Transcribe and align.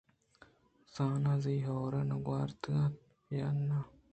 زاناں 0.93 1.37
زی 1.43 1.55
ھور 1.65 1.93
ءَ 1.99 2.21
گْوارتگ 2.25 2.75
اَت 2.81 2.93
یا 3.37 3.45
اِنّا؟ 3.53 3.79